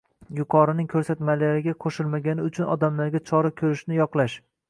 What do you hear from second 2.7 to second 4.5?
odamlarga «chora ko‘rish»ni yoqlash;